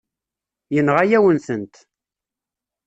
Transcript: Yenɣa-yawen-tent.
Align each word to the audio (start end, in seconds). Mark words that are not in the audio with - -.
Yenɣa-yawen-tent. 0.73 1.75